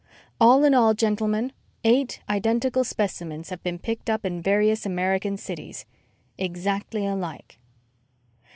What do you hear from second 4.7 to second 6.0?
American cities...